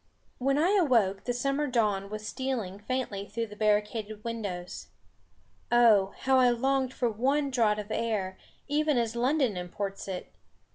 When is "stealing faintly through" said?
2.27-3.45